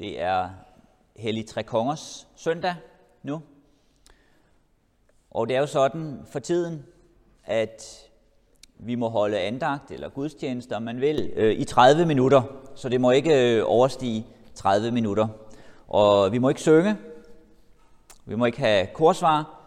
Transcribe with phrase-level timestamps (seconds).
[0.00, 0.48] Det er
[1.16, 2.74] Hellig Tre Kongers søndag
[3.22, 3.42] nu.
[5.30, 6.86] Og det er jo sådan for tiden,
[7.44, 8.08] at
[8.78, 12.42] vi må holde andagt eller gudstjeneste, om man vil, øh, i 30 minutter.
[12.74, 15.28] Så det må ikke øh, overstige 30 minutter.
[15.88, 16.96] Og vi må ikke synge.
[18.24, 19.60] Vi må ikke have korsvar.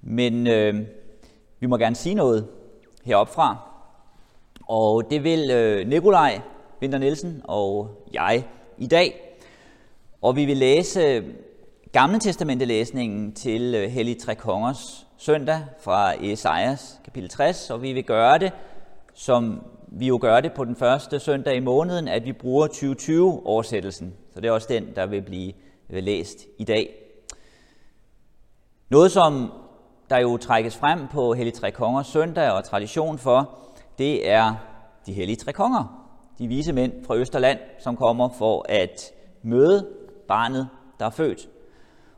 [0.00, 0.86] Men øh,
[1.60, 2.48] vi må gerne sige noget
[3.04, 3.56] heropfra.
[4.68, 6.40] Og det vil øh, Nikolaj
[6.80, 8.44] Vinter Nielsen og jeg
[8.78, 9.23] i dag.
[10.24, 11.24] Og vi vil læse øh,
[11.92, 18.04] Gamle Testamentelæsningen til øh, Hellig Tre Kongers søndag fra Esajas kapitel 60, og vi vil
[18.04, 18.52] gøre det,
[19.14, 24.06] som vi jo gør det på den første søndag i måneden, at vi bruger 2020-oversættelsen.
[24.34, 25.52] Så det er også den, der vil blive
[25.90, 26.94] øh, læst i dag.
[28.90, 29.52] Noget, som
[30.10, 33.58] der jo trækkes frem på Hellig Tre Kongers søndag og tradition for,
[33.98, 34.54] det er
[35.06, 39.12] de hellige tre konger, de vise mænd fra Østerland, som kommer for at
[39.42, 41.48] møde barnet, der er født.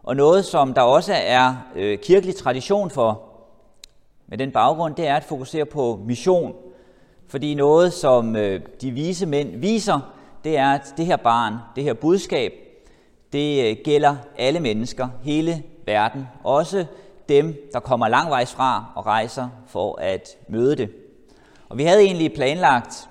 [0.02, 3.22] Og noget, som der også er øh, kirkelig tradition for
[4.26, 6.54] med den baggrund, det er at fokusere på mission.
[7.28, 10.00] Fordi noget, som øh, de vise mænd viser,
[10.44, 12.52] det er, at det her barn, det her budskab,
[13.32, 16.86] det øh, gælder alle mennesker, hele verden, også
[17.28, 20.90] dem, der kommer langvejs fra og rejser for at møde det.
[21.68, 23.08] Og vi havde egentlig planlagt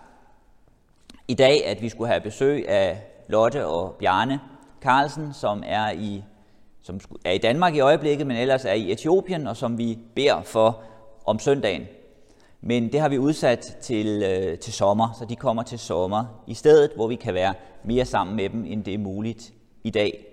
[1.28, 4.40] i dag, at vi skulle have besøg af Lotte og Bjarne
[4.86, 6.24] Carlsen, som er i
[6.82, 10.42] som er i Danmark i øjeblikket, men ellers er i Etiopien, og som vi beder
[10.42, 10.82] for
[11.26, 11.82] om søndagen.
[12.62, 16.54] Men det har vi udsat til, øh, til sommer, så de kommer til sommer i
[16.54, 20.26] stedet, hvor vi kan være mere sammen med dem, end det er muligt i dag.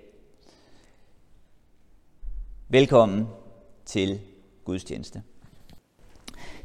[2.69, 3.29] Velkommen
[3.87, 4.21] til
[4.65, 5.23] gudstjeneste.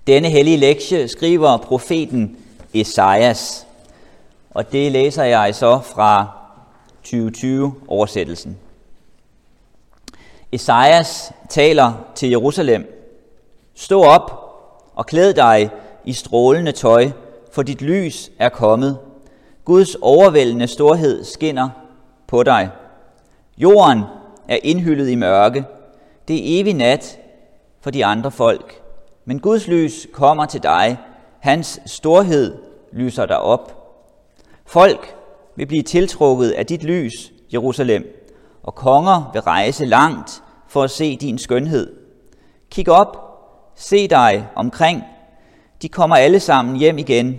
[0.07, 2.37] Denne hellige lektie skriver profeten
[2.73, 3.67] Esajas,
[4.49, 6.36] og det læser jeg så fra
[7.07, 8.57] 2020-oversættelsen.
[10.51, 13.11] Esajas taler til Jerusalem.
[13.73, 14.31] Stå op
[14.95, 15.69] og klæd dig
[16.05, 17.11] i strålende tøj,
[17.51, 18.99] for dit lys er kommet.
[19.65, 21.69] Guds overvældende storhed skinner
[22.27, 22.69] på dig.
[23.57, 24.03] Jorden
[24.47, 25.65] er indhyllet i mørke.
[26.27, 27.19] Det er evig nat
[27.81, 28.81] for de andre folk.
[29.25, 30.97] Men Guds lys kommer til dig.
[31.39, 32.57] Hans storhed
[32.91, 33.93] lyser dig op.
[34.65, 35.16] Folk
[35.57, 38.29] vil blive tiltrukket af dit lys, Jerusalem,
[38.63, 41.93] og konger vil rejse langt for at se din skønhed.
[42.71, 43.17] Kig op,
[43.75, 45.03] se dig omkring.
[45.81, 47.35] De kommer alle sammen hjem igen.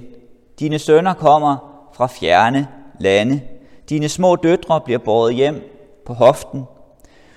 [0.58, 1.56] Dine sønner kommer
[1.94, 2.68] fra fjerne
[3.00, 3.40] lande.
[3.88, 5.62] Dine små døtre bliver båret hjem
[6.06, 6.64] på hoften.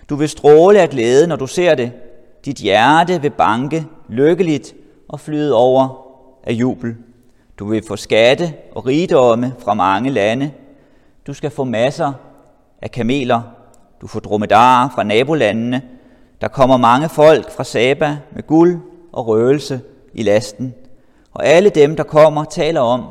[0.10, 1.92] Du vil stråle af glæde, når du ser det.
[2.46, 4.76] Dit hjerte vil banke lykkeligt
[5.10, 6.08] og flyde over
[6.44, 6.96] af jubel.
[7.60, 10.52] Du vil få skatte og rigdomme fra mange lande.
[11.28, 12.14] Du skal få masser
[12.82, 13.42] af kameler.
[14.02, 15.82] Du får dromedarer fra nabolandene.
[16.42, 19.82] Der kommer mange folk fra Saba med guld og røgelse
[20.14, 20.74] i lasten.
[21.32, 23.02] Og alle dem, der kommer, taler om,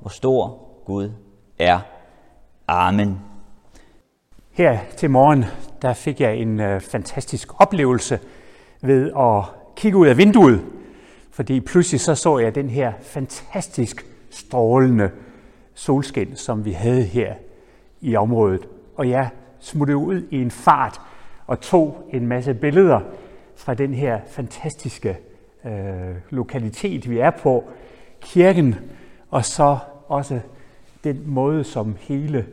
[0.00, 1.10] hvor stor Gud
[1.58, 1.78] er.
[2.68, 3.20] Amen.
[4.50, 5.44] Her til morgen,
[5.82, 8.18] der fik jeg en øh, fantastisk oplevelse
[8.82, 9.44] ved at
[9.76, 10.62] kigge ud af vinduet,
[11.30, 15.10] fordi pludselig så så jeg den her fantastisk strålende
[15.74, 17.34] solskin, som vi havde her
[18.06, 18.68] i området.
[18.96, 19.28] Og jeg
[19.60, 21.00] smuttede ud i en fart
[21.46, 23.00] og tog en masse billeder
[23.56, 25.18] fra den her fantastiske
[25.64, 25.72] øh,
[26.30, 27.64] lokalitet, vi er på,
[28.20, 28.74] kirken,
[29.30, 29.78] og så
[30.08, 30.40] også
[31.04, 32.46] den måde, som hele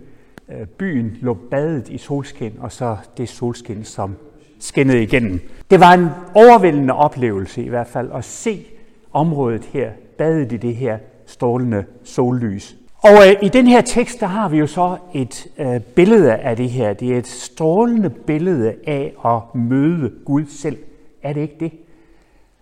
[0.50, 4.16] øh, byen lå badet i solskin, og så det solskin, som
[4.60, 5.40] skinnede igennem.
[5.70, 8.66] Det var en overvældende oplevelse i hvert fald at se
[9.12, 12.83] området her, badet i det her strålende sollys.
[13.04, 16.56] Og øh, i den her tekst, der har vi jo så et øh, billede af
[16.56, 16.94] det her.
[16.94, 20.78] Det er et strålende billede af at møde Gud selv.
[21.24, 21.72] Er det ikke det?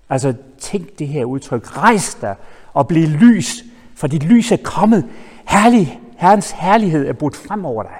[0.10, 1.78] Altså tænk det her udtryk.
[1.78, 2.36] Rejs dig
[2.74, 3.64] og bliv lys,
[3.96, 5.10] for dit lys er kommet.
[5.48, 7.98] Herlig, Herrens herlighed er brudt frem over dig.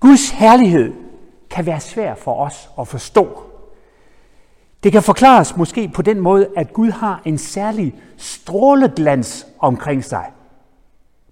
[0.00, 0.92] Guds herlighed
[1.50, 3.42] kan være svær for os at forstå.
[4.82, 10.30] Det kan forklares måske på den måde, at Gud har en særlig stråleglans omkring sig.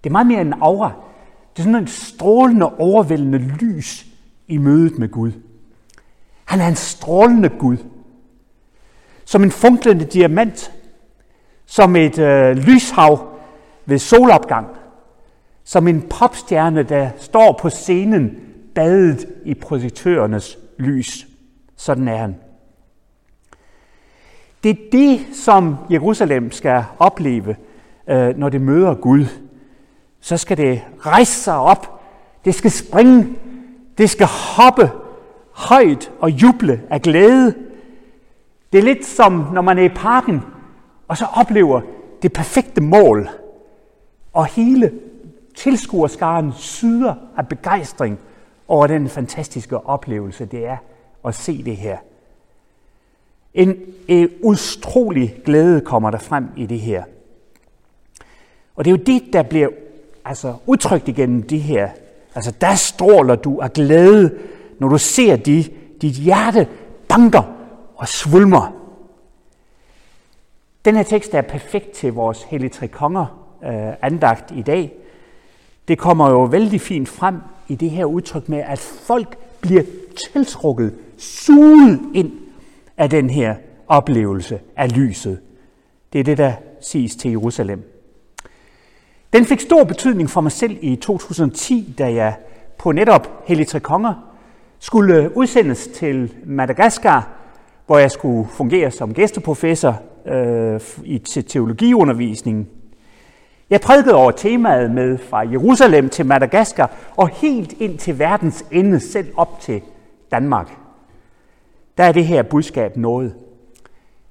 [0.05, 0.93] Det er meget mere en aura.
[1.53, 4.07] Det er sådan en strålende, overvældende lys
[4.49, 5.33] i mødet med Gud.
[6.45, 7.77] Han er en strålende Gud.
[9.25, 10.73] Som en funklende diamant.
[11.67, 13.29] Som et øh, lyshav
[13.87, 14.67] ved solopgang.
[15.65, 18.37] Som en popstjerne, der står på scenen
[18.75, 21.27] badet i projektørernes lys.
[21.77, 22.37] Sådan er han.
[24.63, 27.57] Det er det, som Jerusalem skal opleve,
[28.09, 29.27] øh, når det møder Gud.
[30.23, 32.01] så skal det rejse sig op.
[32.45, 33.29] Det skal springe.
[33.99, 34.91] Det skal hoppe
[35.53, 37.55] højt og juble af glæde.
[38.73, 40.41] Det er lidt som, når man er i parken,
[41.09, 41.81] og så oplever
[42.23, 43.29] det perfekte mål.
[44.33, 44.93] Og hele
[45.57, 48.19] tilskuerskaren syder af begejstring
[48.69, 50.77] over den fantastiske oplevelse, det er
[51.25, 51.97] at se det her.
[53.55, 53.77] En,
[54.09, 57.05] øh, utrolig glæde kommer der frem i det her.
[58.77, 59.69] Og det er jo det, der bliver
[60.25, 61.89] altså, udtrykt igennem det her.
[62.35, 64.35] Altså, der stråler du af glæde,
[64.79, 65.65] når du ser de,
[66.03, 66.69] dit hjerte
[67.09, 67.43] banker
[67.97, 68.73] og svulmer.
[70.85, 73.27] Den her tekst er perfekt til vores Hellige Tre Konger
[73.65, 74.93] øh, andagt i dag.
[75.89, 77.37] Det kommer jo vældig fint frem
[77.69, 79.83] i det her udtryk med, at folk bliver
[80.17, 82.33] tiltrukket, suget ind
[83.01, 83.55] af den her
[83.89, 85.39] oplevelse af lyset.
[86.13, 87.83] Det er det, der siges til Jerusalem.
[89.33, 92.35] Den fik stor betydning for mig selv i 2010, da jeg
[92.79, 94.15] på netop Hellig Tre Konger
[94.79, 97.29] skulle øh, udsendes til Madagaskar,
[97.87, 102.69] hvor jeg skulle fungere som gæsteprofessor øh, i, til teologiundervisningen.
[103.71, 109.01] Jeg prædikede over temaet med fra Jerusalem til Madagaskar og helt ind til verdens ende,
[109.01, 109.83] selv op til
[110.31, 110.81] Danmark.
[111.99, 113.35] Der er det her budskab noget.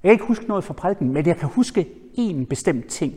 [0.04, 3.14] Jeg kan ikke huske noget fra prædiken, men jeg kan huske en bestemt ting,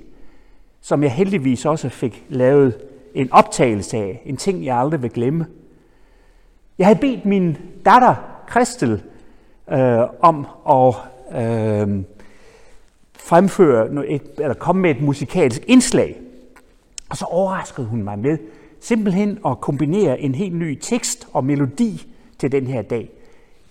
[0.81, 2.79] som jeg heldigvis også fik lavet
[3.15, 5.47] en optagelse af, en ting, jeg aldrig vil glemme.
[6.79, 8.15] Jeg havde bedt min datter,
[8.47, 9.03] Kristel,
[9.73, 10.95] øh, om at
[11.43, 12.03] øh,
[13.13, 16.21] fremføre et, eller komme med et musikalsk indslag.
[17.11, 18.39] Og så overraskede hun mig med
[18.81, 22.07] simpelthen at kombinere en helt ny tekst og melodi
[22.39, 23.11] til den her dag.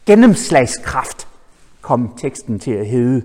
[0.05, 1.27] Gennemslagskraft
[1.81, 3.23] kom teksten til at hedde.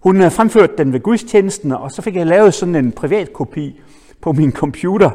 [0.00, 3.32] Hun øh, havde fremført den ved gudstjenesten, og så fik jeg lavet sådan en privat
[3.32, 3.80] kopi
[4.20, 5.10] på min computer.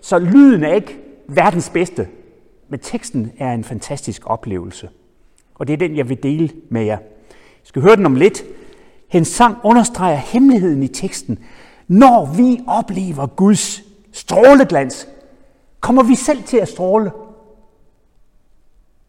[0.00, 2.08] Så lyden er ikke verdens bedste,
[2.68, 4.88] men teksten er en fantastisk oplevelse.
[5.54, 6.98] Og det er den, jeg vil dele med jer.
[7.64, 8.44] I skal høre den om lidt.
[9.08, 11.38] Hendes sang understreger hemmeligheden i teksten.
[11.88, 13.82] Når vi oplever Guds
[14.12, 15.08] stråleglans,
[15.80, 17.10] kommer vi selv til at stråle.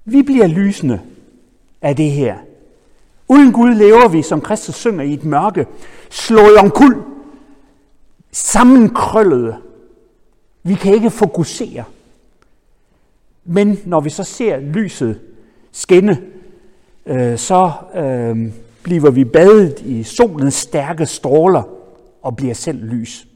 [0.05, 1.01] Vi bliver lysende
[1.81, 2.37] af det her.
[3.27, 5.67] Uden Gud lever vi, som Kristus synger, i et mørke,
[6.09, 6.95] slået om kul,
[8.31, 9.55] sammenkrøllede.
[10.63, 11.83] Vi kan ikke fokusere.
[13.45, 15.19] Men når vi så ser lyset
[15.71, 16.21] skinne,
[17.05, 18.53] øh, så øh,
[18.83, 21.63] bliver vi badet i solens stærke stråler
[22.21, 23.27] og bliver selv lys.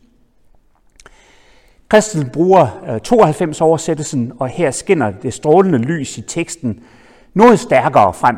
[1.90, 6.84] Kristus bruger øh, 92 oversættelsen, og her skinner det strålende lys i teksten
[7.34, 8.36] noget stærkere frem.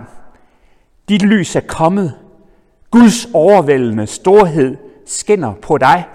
[1.10, 2.14] Dit lys er kommet.
[2.92, 6.06] Guds overvældende storhed skinner på dig.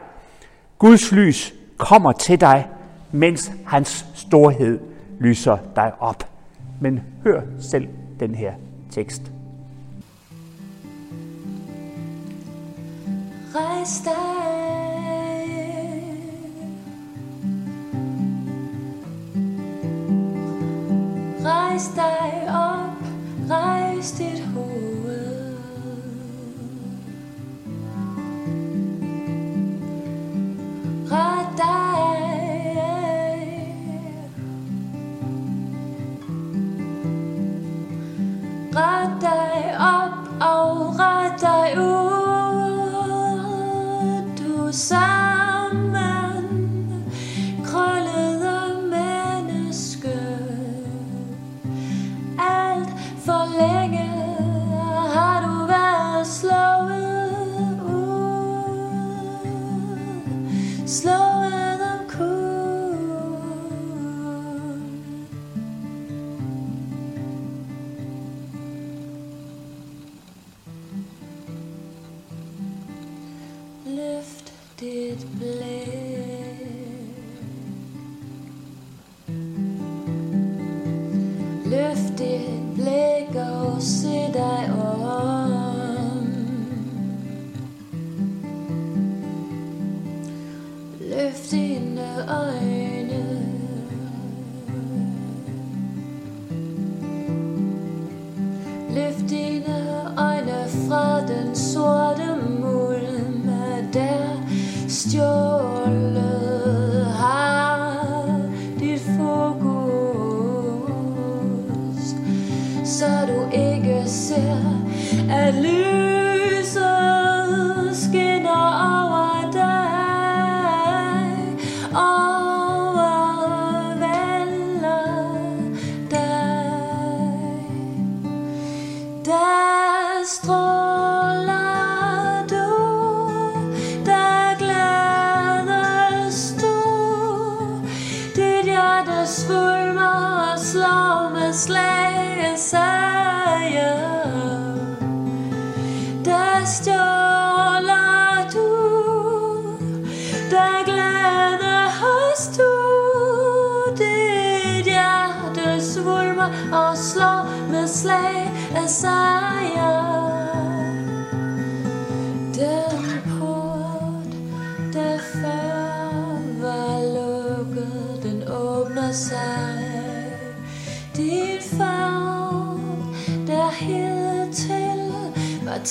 [0.79, 2.69] Guds lys kommer til dig,
[3.12, 4.81] mens hans storhed
[5.20, 6.28] lyser dig op.
[6.81, 7.88] Men hør selv
[8.20, 8.52] den her
[8.90, 9.23] tekst.
[13.55, 14.81] Rejs dig.
[21.42, 23.02] Rejs dig op,
[23.48, 24.91] rejs dit hoved.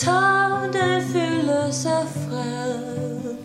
[0.06, 3.36] Var tom, den fyldes af fred.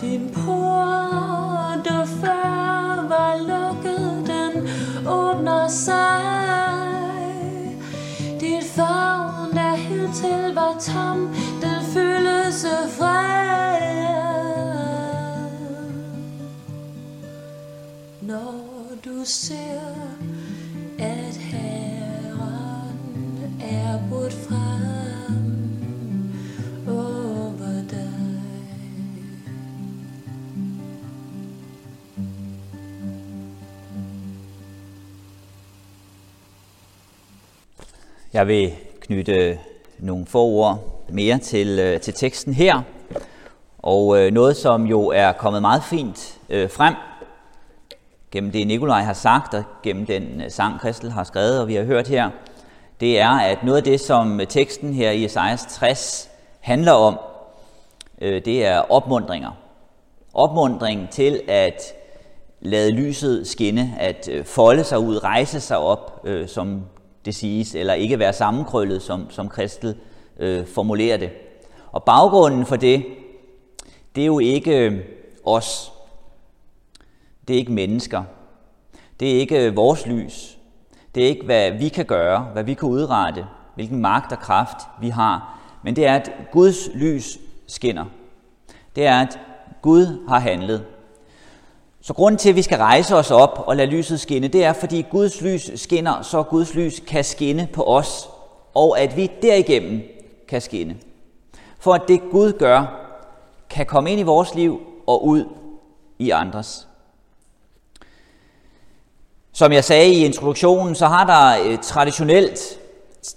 [0.00, 4.68] Din port, der før var lukket, den
[5.08, 6.20] åbner sig.
[8.40, 13.44] Din favn, der hidtil var tom, den fyldes af fred.
[18.20, 18.64] Når
[19.04, 20.23] du ser,
[38.34, 39.58] Jeg vil knytte
[39.98, 42.82] nogle få ord mere til, øh, til teksten her,
[43.78, 46.94] og øh, noget, som jo er kommet meget fint øh, frem
[48.30, 51.84] gennem det, Nikolaj har sagt, og gennem den sang, Kristel har skrevet, og vi har
[51.84, 52.30] hørt her,
[53.00, 57.18] det er, at noget af det, som teksten her i Esajas 60 handler om,
[58.20, 59.50] det er opmundringer.
[60.34, 61.82] Opmundring til at
[62.60, 66.82] lade lyset skinne, at folde sig ud, rejse sig op, som
[67.24, 69.96] det siges, eller ikke være sammenkrøllet, som, som Kristel
[70.38, 71.30] øh, formulerer det.
[71.92, 73.04] Og baggrunden for det,
[74.14, 75.00] det er jo ikke øh,
[75.44, 75.92] os.
[77.48, 78.22] Det er ikke mennesker.
[79.20, 80.58] Det er ikke øh, vores lys.
[81.14, 84.78] Det er ikke, hvad vi kan gøre, hvad vi kan udrette, hvilken magt og kraft
[85.00, 85.60] vi har.
[85.82, 88.04] Men det er, at Guds lys skinner.
[88.96, 89.38] Det er, at
[89.82, 90.84] Gud har handlet.
[92.06, 94.72] Så grunden til, at vi skal rejse os op og lade lyset skinne, det er,
[94.72, 98.28] fordi Guds lys skinner, så Guds lys kan skinne på os,
[98.74, 100.02] og at vi derigennem
[100.48, 100.96] kan skinne.
[101.78, 103.00] For at det Gud gør,
[103.70, 105.44] kan komme ind i vores liv og ud
[106.18, 106.88] i andres.
[109.52, 112.80] Som jeg sagde i introduktionen, så har der øh, traditionelt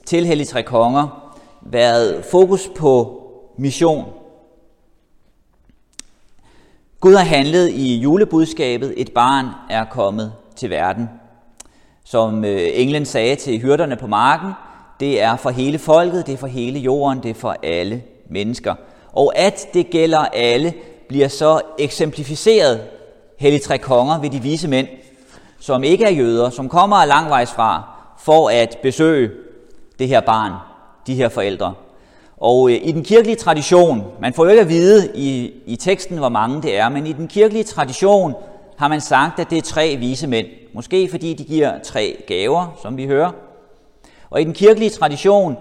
[0.05, 3.24] til Hellig Tre Konger været fokus på
[3.57, 4.05] mission.
[7.00, 11.10] Gud har handlet i julebudskabet, et barn er kommet til verden.
[12.04, 14.51] Som øh, englen sagde til hyrderne på marken,
[15.00, 18.75] det er for hele folket, det er for hele jorden, det er for alle mennesker.
[19.13, 20.74] Og at det gælder alle,
[21.08, 22.82] bliver så eksemplificeret
[23.39, 24.88] Hellig Tre Konger ved de vise mænd,
[25.60, 27.84] som ikke er jøder, som kommer langvejs fra,
[28.20, 29.32] for at besøge
[30.00, 30.54] det her barn,
[31.08, 31.74] de her forældre.
[32.38, 36.17] Og øh, i den kirkelige tradition, man får jo ikke at vide i, i teksten,
[36.17, 38.34] hvor mange det er, men i den kirkelige tradition
[38.77, 40.48] har man sagt, at det er tre vise mænd.
[40.74, 43.32] Måske fordi de giver tre gaver, som vi hører.
[44.29, 45.58] Og i den kirkelige tradition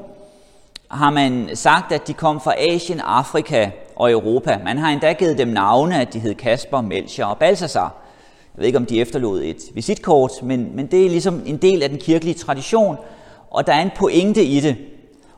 [0.91, 4.59] har man sagt, at de kom fra Asien, Afrika og Europa.
[4.65, 7.95] Man har endda givet dem navne, at de hed Kasper, Melchior og Balsasar.
[8.55, 11.83] Jeg ved ikke, om de efterlod et visitkort, men, men det er ligesom en del
[11.83, 12.97] af den kirkelige tradition,
[13.51, 14.77] og der er en pointe i det.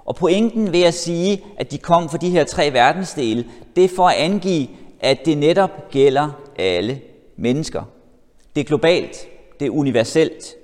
[0.09, 3.45] Og pointen ved at sige, at de kom fra de her tre verdensdele,
[3.77, 4.69] det er for at angive,
[5.01, 7.01] at det netop gælder alle
[7.37, 7.83] mennesker.
[8.55, 9.17] Det er globalt,
[9.61, 10.55] det er universelt.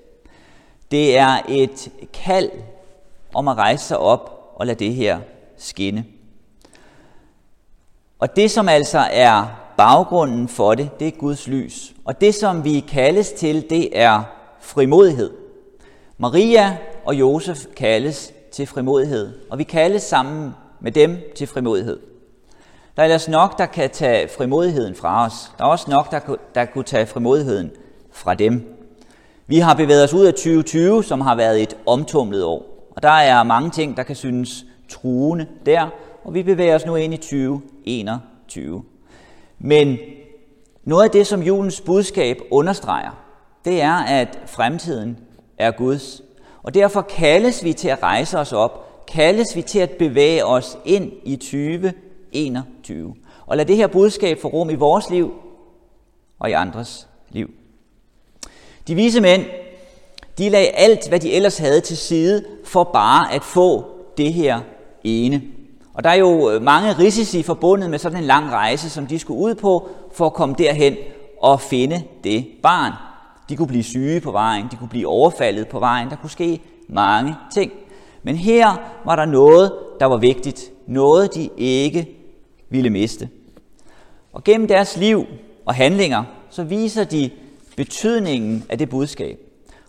[0.90, 2.50] Det er et kald
[3.34, 5.18] om at rejse sig op og lade det her
[5.56, 6.04] skinne.
[8.18, 9.46] Og det, som altså er
[9.76, 11.94] baggrunden for det, det er Guds lys.
[12.04, 14.22] Og det, som vi kaldes til, det er
[14.60, 15.30] frimodighed.
[16.18, 22.00] Maria og Josef kaldes til frimodighed, og vi kaldes sammen med dem til frimodighed.
[22.96, 25.52] Der er ellers nok, der kan tage frimodigheden fra os.
[25.58, 27.70] Der er også nok, der, der kunne tage frimodigheden
[28.12, 28.76] fra dem.
[29.46, 32.90] Vi har bevæget os ud af 2020, som har været et omtumlet år.
[32.96, 35.88] Og der er mange ting, der kan synes truende der,
[36.24, 38.84] og vi bevæger os nu ind i 2021.
[39.58, 39.98] Men
[40.84, 43.24] noget af det, som julens budskab understreger,
[43.64, 45.18] det er, at fremtiden
[45.58, 46.23] er Guds.
[46.64, 50.78] Og derfor kaldes vi til at rejse os op, kaldes vi til at bevæge os
[50.84, 53.14] ind i 2021.
[53.46, 55.32] Og lad det her budskab få rum i vores liv
[56.38, 57.50] og i andres liv.
[58.88, 59.44] De vise mænd,
[60.38, 63.84] de lagde alt, hvad de ellers havde til side, for bare at få
[64.16, 64.60] det her
[65.04, 65.42] ene.
[65.94, 69.18] Og der er jo øh, mange risici forbundet med sådan en lang rejse, som de
[69.18, 70.96] skulle ud på, for at komme derhen
[71.40, 72.92] og finde det barn.
[73.48, 76.60] De kunne blive syge på vejen, de kunne blive overfaldet på vejen, der kunne ske
[76.88, 77.72] mange ting.
[78.22, 80.70] Men her var der noget, der var vigtigt.
[80.86, 82.08] Noget, de ikke
[82.70, 83.28] ville miste.
[84.32, 85.26] Og gennem deres liv
[85.66, 87.30] og handlinger, så viser de
[87.76, 89.38] betydningen af det budskab.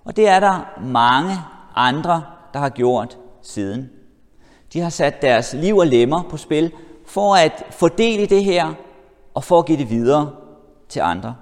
[0.05, 1.35] Og det er der mange
[1.75, 3.89] andre, der har gjort siden.
[4.73, 6.71] De har sat deres liv og lemmer på spil
[7.05, 8.73] for at fordele det her
[9.33, 10.31] og for at give det videre
[10.89, 11.35] til andre.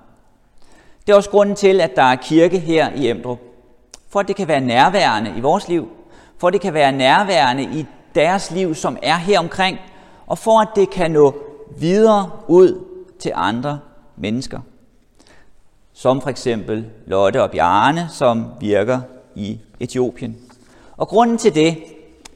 [1.07, 3.39] Det er også grunden til, at der er kirke her i Emdrup.
[4.09, 5.87] For at det kan være nærværende i vores liv,
[6.37, 9.77] for at det kan være nærværende i deres liv, som er her omkring,
[10.27, 11.35] og for at det kan nå
[11.77, 12.85] videre ud
[13.19, 13.79] til andre
[14.17, 14.59] mennesker.
[15.93, 19.01] Som for eksempel Lotte og Bjarne, som virker
[19.35, 20.37] i Etiopien.
[20.97, 21.77] Og grunden til det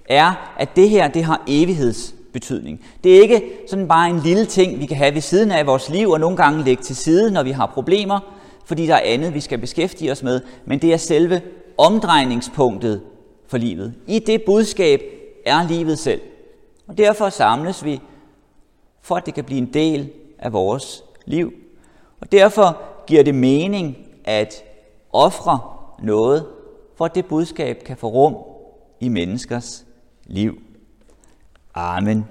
[0.09, 2.85] er, at det her det har evighedsbetydning.
[3.03, 5.89] Det er ikke sådan bare en lille ting, vi kan have ved siden af vores
[5.89, 8.19] liv og nogle gange lægge til side, når vi har problemer,
[8.67, 11.41] fordi der er andet, vi skal beskæftige os med, men det er selve
[11.77, 13.01] omdrejningspunktet
[13.47, 13.93] for livet.
[14.07, 15.01] I det budskab
[15.45, 16.21] er livet selv.
[16.87, 18.01] Og derfor samles vi,
[19.01, 20.09] for at det kan blive en del
[20.39, 21.53] af vores liv.
[22.19, 24.63] Og derfor giver det mening at
[25.13, 25.59] ofre
[26.03, 26.45] noget,
[26.95, 28.35] for at det budskab kan få rum
[28.99, 29.85] i menneskers
[30.25, 30.61] liv.
[31.73, 32.25] Amen.